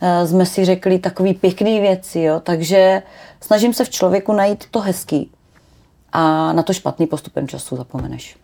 [0.00, 2.40] eh, jsme si řekli takové pěkné věci, jo?
[2.40, 3.02] takže
[3.40, 5.30] snažím se v člověku najít to hezký
[6.12, 8.36] a na to špatný postupem času zapomeneš.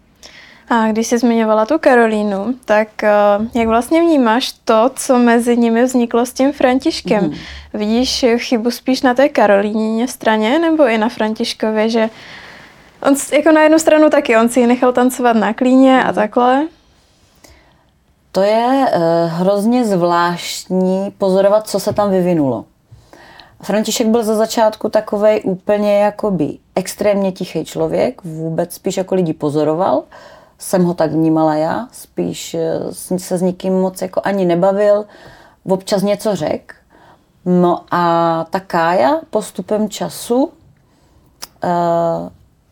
[0.69, 3.11] A když jsi zmiňovala tu Karolínu, tak eh,
[3.55, 7.25] jak vlastně vnímáš to, co mezi nimi vzniklo s tím Františkem?
[7.25, 7.35] Mm.
[7.75, 12.11] Vidíš chybu spíš na té Karolíně straně nebo i na Františkově, že
[13.03, 16.67] On jako na jednu stranu taky, on si ji nechal tancovat na klíně a takhle.
[18.33, 22.65] To je uh, hrozně zvláštní pozorovat, co se tam vyvinulo.
[23.63, 30.03] František byl za začátku takový úplně jakoby extrémně tichý člověk, vůbec spíš jako lidi pozoroval.
[30.63, 35.05] Jsem ho tak vnímala já, spíš uh, se s nikým moc jako ani nebavil,
[35.65, 36.75] občas něco řek.
[37.45, 40.51] No a ta Kája postupem času uh,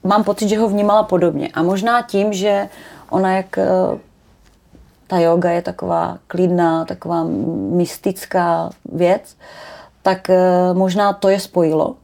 [0.05, 1.48] mám pocit, že ho vnímala podobně.
[1.55, 2.68] A možná tím, že
[3.11, 3.66] ona jak eh,
[5.07, 7.24] ta yoga je taková klidná, taková
[7.70, 9.37] mystická věc,
[10.03, 11.96] tak eh, možná to je spojilo.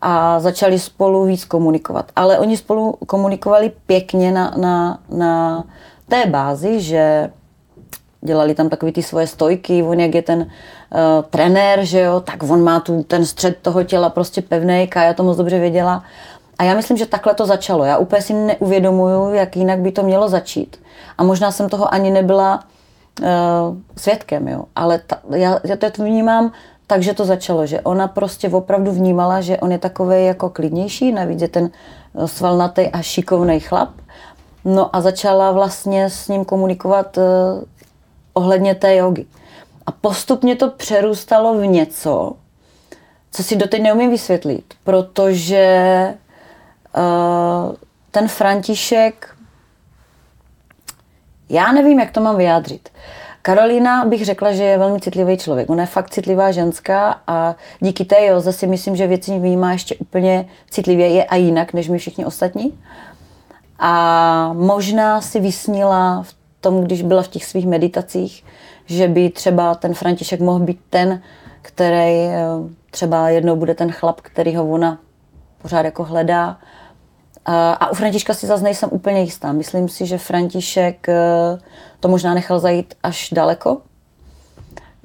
[0.00, 2.12] A začali spolu víc komunikovat.
[2.16, 5.64] Ale oni spolu komunikovali pěkně na, na, na
[6.08, 7.30] té bázi, že
[8.20, 10.46] dělali tam takový ty svoje stojky, on jak je ten uh,
[11.30, 15.22] trenér, že jo, tak on má tu ten střed toho těla prostě pevný, Kája to
[15.22, 16.02] moc dobře věděla
[16.58, 17.84] a já myslím, že takhle to začalo.
[17.84, 20.76] Já úplně si neuvědomuju, jak jinak by to mělo začít.
[21.18, 22.64] A možná jsem toho ani nebyla
[23.20, 23.26] uh,
[23.96, 24.64] svědkem, jo.
[24.76, 26.52] Ale ta, já, já to vnímám
[26.88, 31.12] tak, že to začalo, že ona prostě opravdu vnímala, že on je takový jako klidnější,
[31.12, 33.90] navíc je ten eh, svalnatý a šikovný chlap.
[34.64, 37.22] No a začala vlastně s ním komunikovat uh,
[38.32, 39.26] ohledně té jogy.
[39.86, 42.32] A postupně to přerůstalo v něco,
[43.30, 46.14] co si doteď neumím vysvětlit, protože
[46.98, 47.76] Eh,
[48.10, 49.36] ten František,
[51.48, 52.88] já nevím, jak to mám vyjádřit.
[53.48, 55.70] Karolina bych řekla, že je velmi citlivý člověk.
[55.70, 59.96] Ona je fakt citlivá ženská a díky té Joze si myslím, že věci vnímá ještě
[59.96, 62.78] úplně citlivě je a jinak, než my všichni ostatní.
[63.78, 68.44] A možná si vysnila v tom, když byla v těch svých meditacích,
[68.86, 71.22] že by třeba ten František mohl být ten,
[71.62, 72.40] který eh,
[72.90, 74.98] třeba jednou bude ten chlap, který ho ona
[75.62, 76.58] pořád jako hledá
[77.50, 79.52] a u Františka si zase nejsem úplně jistá.
[79.52, 81.58] Myslím si, že František eh,
[82.00, 83.78] to možná nechal zajít až daleko.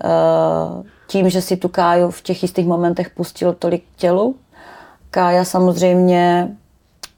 [0.03, 4.36] Eh, tím, že si tu Káju v těch jistých momentech pustil tolik tělu.
[5.12, 6.56] Kája samozřejmě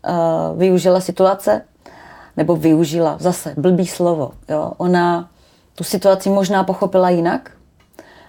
[0.05, 0.11] eh,
[0.57, 1.61] využila situace,
[2.37, 4.31] nebo využila, zase blbý slovo.
[4.49, 4.71] Jo.
[4.77, 5.29] Ona
[5.75, 7.51] tu situaci možná pochopila jinak,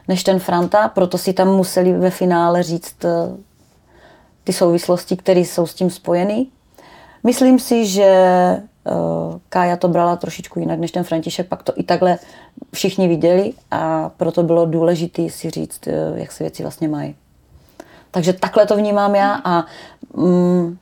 [0.08, 2.96] než ten Franta, proto si tam museli ve finále říct
[4.44, 6.50] ty souvislosti, které jsou s tím spojený.
[7.24, 8.12] Myslím si, že
[9.48, 12.18] Kája to brala trošičku jinak než ten František, pak to i takhle
[12.74, 17.14] všichni viděli a proto bylo důležité si říct, eh, jak se věci vlastně mají.
[18.10, 19.64] Takže takhle to vnímám já a
[20.16, 20.76] mm,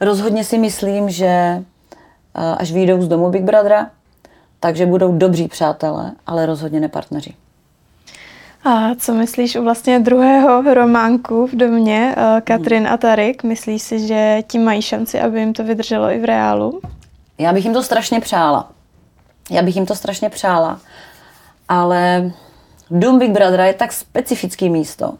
[0.00, 1.64] rozhodně si myslím, že eh,
[2.34, 3.90] až vyjdou z domu Big Brothera,
[4.60, 7.34] takže budou dobří přátelé, ale rozhodně nepartneři.
[8.64, 12.14] A co myslíš o vlastně druhého románku v domě,
[12.44, 12.92] Katrin hmm.
[12.92, 13.42] a Tarik?
[13.42, 16.80] Myslíš si, že ti mají šanci, aby jim to vydrželo i v reálu?
[17.38, 18.68] Já bych jim to strašně přála.
[19.50, 20.80] Já bych jim to strašně přála.
[21.68, 22.32] Ale
[22.90, 25.14] Dům Big Brother je tak specifický místo,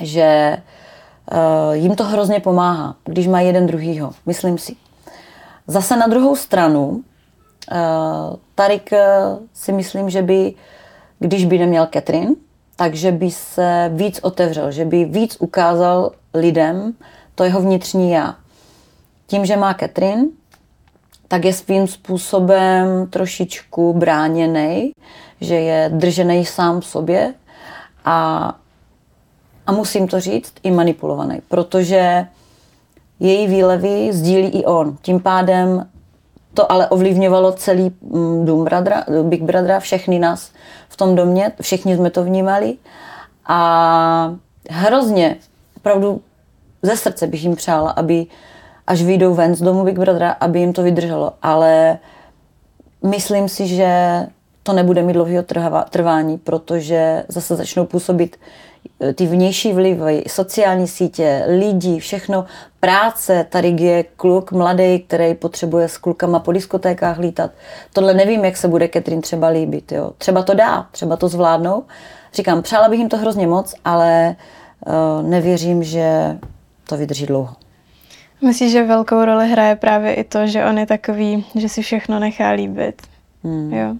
[0.00, 0.56] že
[1.32, 4.76] uh, jim to hrozně pomáhá, když mají jeden druhýho, myslím si.
[5.66, 7.00] Zase na druhou stranu, uh,
[8.54, 8.98] Tarik uh,
[9.54, 10.54] si myslím, že by,
[11.18, 12.34] když by neměl Catherine,
[12.76, 16.92] takže by se víc otevřel, že by víc ukázal lidem
[17.34, 18.36] to jeho vnitřní já.
[19.26, 20.24] Tím, že má Catherine,
[21.32, 24.92] tak je svým způsobem trošičku bráněný,
[25.40, 27.34] že je držený sám v sobě
[28.04, 28.48] a,
[29.66, 32.26] a musím to říct, i manipulovaný, protože
[33.20, 34.96] její výlevy sdílí i on.
[35.02, 35.88] Tím pádem
[36.54, 40.52] to ale ovlivňovalo celý mm, dům Bradra, Big Brothera, všechny nás
[40.88, 42.76] v tom domě, všichni jsme to vnímali
[43.46, 44.34] a
[44.70, 45.36] hrozně,
[45.76, 46.20] opravdu
[46.82, 48.26] ze srdce bych jim přála, aby
[48.86, 51.32] až vyjdou ven z domu Big Brothera, aby jim to vydrželo.
[51.42, 51.98] Ale
[53.02, 54.22] myslím si, že
[54.62, 55.44] to nebude mít dlouhého
[55.90, 58.36] trvání, protože zase začnou působit
[59.00, 62.44] eh, ty vnější vlivy, sociální sítě, lidi, všechno,
[62.80, 63.46] práce.
[63.50, 67.50] Tady je kluk mladý, který potřebuje s klukama po diskotékách lítat.
[67.92, 69.92] Tohle nevím, jak se bude Catherine třeba líbit.
[69.92, 70.12] Jo.
[70.18, 71.84] Třeba to dá, třeba to zvládnou.
[72.34, 74.36] Říkám, přála bych jim to hrozně moc, ale
[74.86, 76.38] uh, nevěřím, že
[76.88, 77.61] to vydrží dlouho.
[78.42, 82.18] Myslíš, že velkou roli hraje právě i to, že on je takový, že si všechno
[82.18, 83.02] nechá líbit?
[83.44, 83.72] Hmm.
[83.72, 83.94] Jo.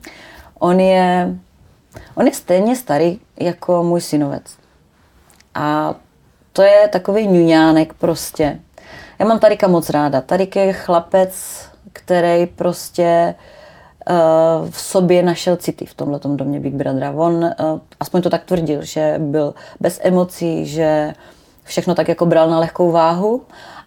[0.58, 1.36] On je,
[2.14, 4.42] on je stejně starý jako můj synovec.
[5.54, 5.94] A
[6.52, 8.60] to je takový ňuňánek prostě.
[9.18, 10.20] Já mám Tarika moc ráda.
[10.20, 13.34] Tarik je chlapec, který prostě
[14.10, 17.10] uh, v sobě našel city v tomhle domě Big Brothera.
[17.10, 17.50] On, uh,
[18.00, 21.14] aspoň to tak tvrdil, že byl bez emocí, že
[21.64, 23.42] všechno tak jako bral na lehkou váhu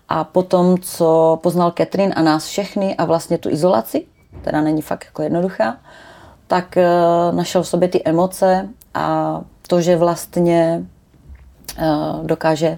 [0.09, 4.05] a potom, co poznal Catherine a nás všechny a vlastně tu izolaci,
[4.41, 5.77] která není fakt jako jednoduchá,
[6.47, 10.85] tak uh, našel v sobě ty emoce a to, že vlastně
[11.77, 12.77] uh, dokáže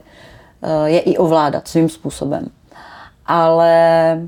[0.61, 2.47] uh, je i ovládat svým způsobem.
[3.25, 4.21] Ale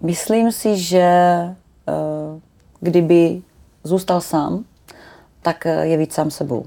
[0.00, 1.10] myslím si, že
[2.80, 3.42] kdyby
[3.84, 4.64] zůstal sám,
[5.42, 6.64] tak je víc sám sebou.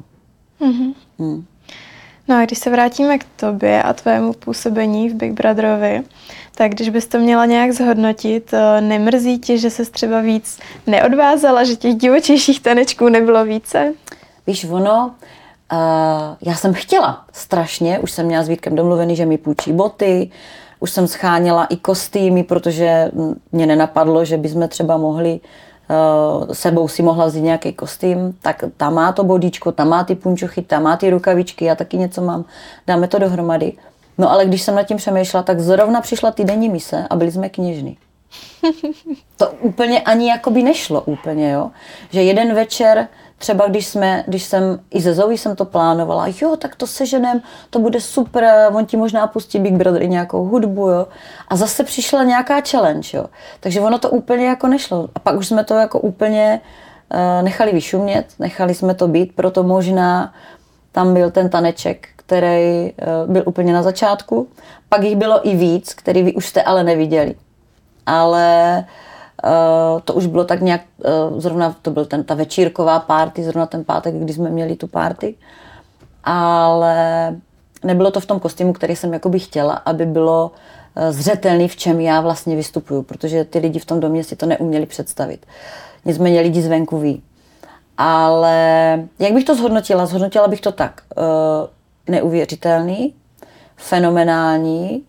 [0.62, 0.94] Mm-hmm.
[1.18, 1.46] Mm.
[2.28, 6.04] No a když se vrátíme k tobě a tvému působení v Big Brotherovi,
[6.56, 11.64] tak když bys to měla nějak zhodnotit, eh, nemrzí ti, že se třeba víc neodvázala,
[11.64, 13.94] že těch divočejších tanečků nebylo více?
[14.48, 15.78] Víš, ono, uh,
[16.42, 20.30] já jsem chtěla strašně, už jsem měla s Vítkem domluvený, že mi půjčí boty,
[20.80, 23.12] už jsem scháněla i kostýmy, protože
[23.52, 25.71] mě nenapadlo, že bychom třeba mohli uh,
[26.54, 30.62] sebou si mohla vzít nějaký kostým, tak tam má to bodíčko, tam má ty punčochy,
[30.62, 32.46] tam má ty rukavičky, já taky něco mám,
[32.88, 33.74] dáme to dohromady.
[34.18, 37.50] No ale když jsem nad tím přemýšlela, tak zrovna přišla týdenní mise a byli jsme
[37.50, 37.98] kněžny.
[39.38, 41.72] To úplně ani jakoby nešlo úplně, jo.
[42.10, 43.08] Že jeden večer,
[43.42, 47.42] třeba když jsme, když jsem, i ze Zoe jsem to plánovala, jo, tak to seženem,
[47.70, 51.08] to bude super, on ti možná pustí Big Brother i nějakou hudbu, jo.
[51.48, 53.26] A zase přišla nějaká challenge, jo.
[53.60, 55.10] Takže ono to úplně jako nešlo.
[55.16, 56.62] A pak už jsme to jako úplně
[57.14, 60.34] uh, nechali vyšumět, nechali jsme to být, proto možná
[60.92, 62.92] tam byl ten taneček, který
[63.26, 64.48] uh, byl úplně na začátku.
[64.90, 67.36] Pak jich bylo i víc, který vy už jste ale neviděli.
[68.06, 69.11] Ale uh,
[70.04, 70.82] to už bylo tak nějak,
[71.32, 74.88] uh, zrovna to byl ten, ta večírková party, zrovna ten pátek, kdy jsme měli tu
[74.88, 75.36] party.
[76.24, 76.96] Ale
[77.84, 80.52] nebylo to v tom kostýmu, který jsem jakoby chtěla, aby bylo
[81.10, 84.86] zřetelný, v čem já vlastně vystupuju, protože ty lidi v tom domě si to neuměli
[84.86, 85.46] představit.
[86.06, 87.24] Nicméně lidi zvenku ví.
[87.98, 88.54] Ale
[89.20, 90.06] jak bych to zhodnotila?
[90.06, 91.02] Zhodnotila bych to tak
[92.08, 93.14] neuvěřitelný,
[93.78, 95.04] fenomenální,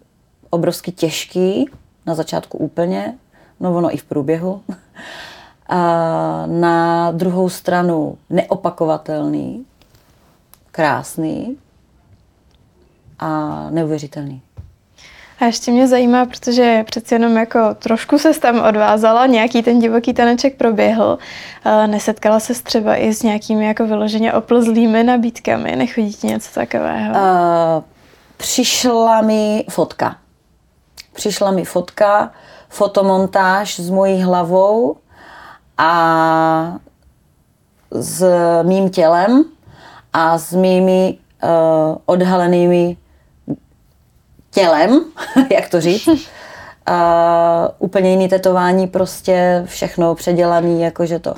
[0.51, 1.71] obrovsky těžký,
[2.07, 3.14] na začátku úplně,
[3.62, 4.62] no ono i v průběhu.
[5.68, 5.79] A
[6.47, 9.64] na druhou stranu neopakovatelný,
[10.72, 11.57] krásný
[13.18, 14.43] a neuvěřitelný.
[15.41, 20.14] A ještě mě zajímá, protože přeci jenom jako trošku se tam odvázala, nějaký ten divoký
[20.14, 21.18] taneček proběhl.
[21.86, 25.76] Nesetkala se třeba i s nějakými jako vyloženě oplzlými nabídkami?
[25.76, 27.14] Nechodí ti něco takového?
[27.14, 27.82] Uh,
[28.36, 30.16] přišla mi fotka.
[31.12, 32.32] přišla mi fotka,
[32.73, 34.97] fotomontáž s mojí hlavou
[35.79, 36.77] a
[37.91, 38.25] s
[38.62, 39.45] mým tělem
[40.12, 42.97] a s mými uh, odhalenými
[44.51, 45.05] tělem,
[45.51, 46.09] jak to říct.
[46.87, 51.35] A úplně jiný tetování, prostě všechno předělaný, jakože to.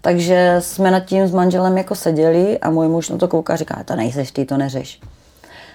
[0.00, 3.56] Takže jsme nad tím s manželem jako seděli a můj muž na to kouká a
[3.56, 5.00] říká, to nejseš ty, to neřeš.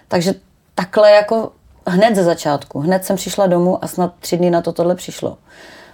[0.07, 0.33] Takže
[0.75, 1.51] takhle jako
[1.89, 5.37] hned ze začátku, hned jsem přišla domů a snad tři dny na to tohle přišlo.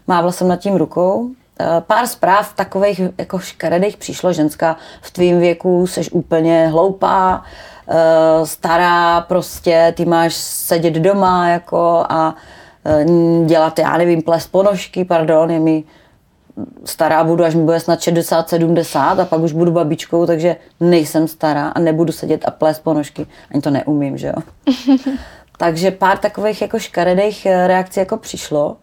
[0.07, 1.29] Mávla jsem nad tím rukou,
[1.59, 7.43] Eh, pár zpráv takových jako škaredých přišlo, ženská v tvým věku seš úplně hloupá,
[7.87, 12.35] eh, stará prostě, ty máš sedět doma jako a
[12.85, 13.05] eh,
[13.45, 15.83] dělat, já nevím, ples ponožky, pardon, je mi
[16.85, 21.27] stará budu, až mi bude snad 60, 70 a pak už budu babičkou, takže nejsem
[21.27, 23.27] stará a nebudu sedět a plést ponožky.
[23.51, 24.43] Ani to neumím, že jo.
[25.57, 28.77] takže pár takových jako škaredých reakcí jako přišlo.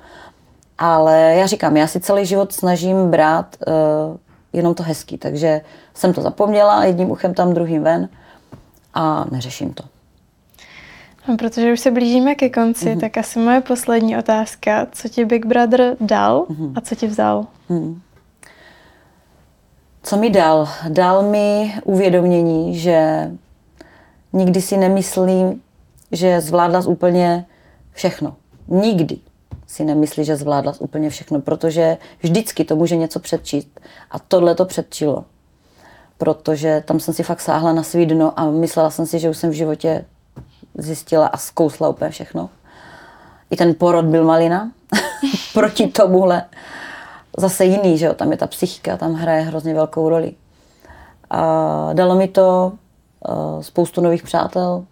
[0.78, 4.16] Ale já říkám, já si celý život snažím brát uh,
[4.52, 5.60] jenom to hezký, takže
[5.94, 8.08] jsem to zapomněla, jedním uchem tam, druhým ven
[8.94, 9.84] a neřeším to.
[11.28, 13.00] No, protože už se blížíme ke konci, mm-hmm.
[13.00, 14.86] tak asi moje poslední otázka.
[14.92, 16.72] Co ti Big Brother dal mm-hmm.
[16.74, 17.46] a co ti vzal?
[17.68, 18.00] Mm.
[20.02, 20.68] Co mi dal?
[20.88, 23.30] Dal mi uvědomění, že
[24.32, 25.62] nikdy si nemyslím,
[26.12, 27.46] že zvládla úplně
[27.92, 28.36] všechno.
[28.68, 29.18] Nikdy
[29.66, 33.80] si nemyslí, že zvládla úplně všechno, protože vždycky to může něco předčít.
[34.10, 35.24] A tohle to předčilo.
[36.18, 39.36] Protože tam jsem si fakt sáhla na svý dno a myslela jsem si, že už
[39.36, 40.04] jsem v životě
[40.78, 42.50] zjistila a zkousla úplně všechno.
[43.50, 44.72] I ten porod byl malina
[45.54, 46.44] proti tomuhle.
[47.38, 50.34] Zase jiný, že jo, tam je ta psychika, tam hraje hrozně velkou roli.
[51.30, 52.72] A dalo mi to
[53.28, 54.84] uh, spoustu nových přátel,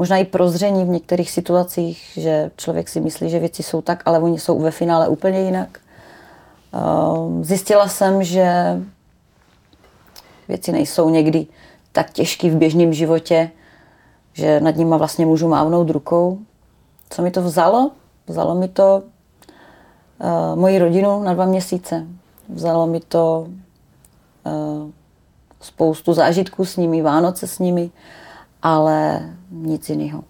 [0.00, 4.18] možná i prozření v některých situacích, že člověk si myslí, že věci jsou tak, ale
[4.18, 5.78] oni jsou ve finále úplně jinak.
[6.72, 8.76] Ehm, zjistila jsem, že
[10.48, 11.46] věci nejsou někdy
[11.92, 13.50] tak těžké v běžném životě,
[14.32, 16.38] že nad nima vlastně můžu mávnout rukou.
[17.10, 17.90] Co mi to vzalo?
[18.26, 19.02] Vzalo mi to
[20.20, 22.06] uh, moji rodinu na dva měsíce.
[22.48, 23.46] Vzalo mi to
[24.46, 24.90] uh,
[25.60, 27.90] spoustu zážitků s nimi, Vánoce s nimi
[28.62, 30.24] ale nic jiného.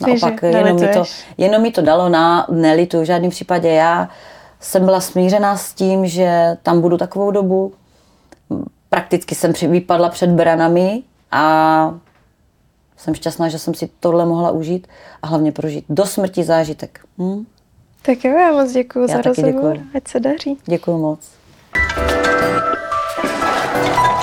[0.00, 1.04] Naopak, no, jenom mi, to,
[1.38, 3.00] jenom mi to dalo na nelitu.
[3.00, 4.08] V žádném případě já
[4.60, 7.72] jsem byla smířená s tím, že tam budu takovou dobu.
[8.88, 11.94] Prakticky jsem vypadla před branami a
[12.96, 14.86] jsem šťastná, že jsem si tohle mohla užít
[15.22, 17.00] a hlavně prožít do smrti zážitek.
[17.18, 17.44] Hm?
[18.02, 19.78] Tak jo, já moc děkuji za rozhovor.
[19.94, 20.58] Ať se daří.
[20.66, 21.30] Děkuji moc.
[23.82, 24.19] thank you